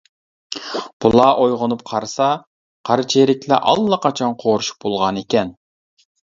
بۇلار 1.05 1.41
ئويغىنىپ 1.43 1.83
قارىسا، 1.91 2.31
قارا 2.91 3.07
چېرىكلەر 3.17 3.63
ئاللىقاچان 3.71 4.37
قورشاپ 4.43 4.85
بولغان 4.89 5.25
ئىكەن. 5.25 5.57